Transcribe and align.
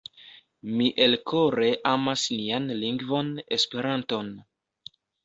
Mi 0.77 0.85
elkore 1.03 1.67
amas 1.89 2.23
nian 2.37 2.65
lingvon 2.79 3.29
Esperanton. 3.59 4.33